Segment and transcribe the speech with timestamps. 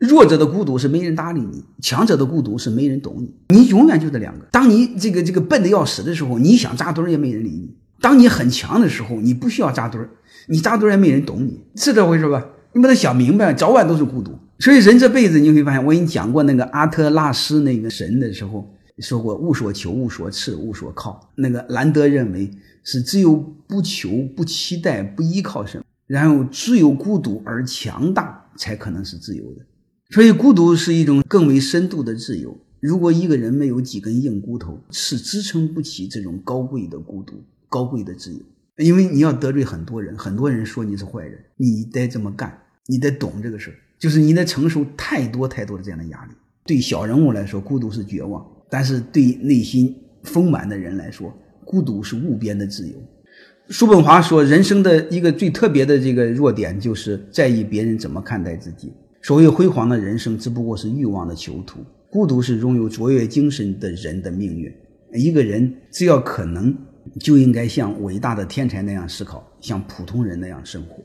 [0.00, 3.34] 弱者的孤独是没人搭理你，强者的孤独是没人懂你。
[3.54, 4.46] 你永远就这两个。
[4.50, 7.68] 当你这个这个笨的要死的时候，你想扎堆儿也没人理你；
[8.00, 10.08] 当你很强的时候，你不需要扎堆儿，
[10.48, 12.42] 你扎堆儿也没人懂你，是这回事吧？
[12.72, 14.38] 你把它想明白，早晚都是孤独。
[14.58, 18.66] 所以人这辈子你会发现，我给你讲过那个阿特拉斯那个神的时候，
[19.00, 21.28] 说过无所求、无所赐、无所靠。
[21.34, 22.50] 那个兰德认为
[22.84, 23.36] 是只有
[23.66, 29.60] 不求、不期待、不依靠什么，然后只有孤独而强大，才可能是自由的。
[30.10, 32.58] 所以，孤独是一种更为深度的自由。
[32.80, 37.34] 如果一个人没有几根硬骨头，是支撑不起这种高贵的孤独、
[37.68, 38.40] 高贵的自由。
[38.78, 46.32] 因为你要得罪很多人，很多人说你是坏人，你得这么干，你得懂这个事儿，就是你得承受太多太多的这样的压力。
[46.64, 51.32] 对小人物来说，孤独是绝望；但是对内心丰满的人来说，
[51.64, 52.94] 孤独是无边的自由。
[53.68, 58.92] 叔本华说，人生的一个最特别的这个弱点，就是在意别人怎么看待自己。
[59.22, 61.80] 所谓辉煌的人生，只不过是欲望的囚徒。
[62.08, 64.72] 孤独是拥有卓越精神的人的命运。
[65.12, 66.76] 一个人只要可能，
[67.20, 71.02] 就应该像伟大的天才那样思考，像普通人那样生活。